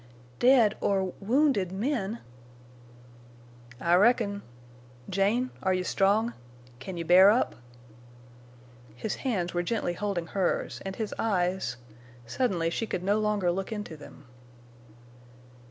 [0.39, 2.21] "Dead—or—wounded—men!"
[3.79, 6.33] "I reckon—Jane, are you strong?
[6.79, 7.53] Can you bear up?"
[8.95, 13.95] His hands were gently holding hers, and his eyes—suddenly she could no longer look into
[13.95, 14.25] them.